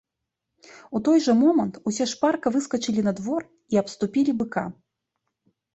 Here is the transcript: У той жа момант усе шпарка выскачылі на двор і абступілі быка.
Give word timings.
У 0.99 1.01
той 1.07 1.17
жа 1.25 1.35
момант 1.43 1.77
усе 1.91 2.09
шпарка 2.15 2.47
выскачылі 2.57 3.01
на 3.09 3.17
двор 3.21 3.41
і 3.77 3.83
абступілі 3.85 4.31
быка. 4.43 4.65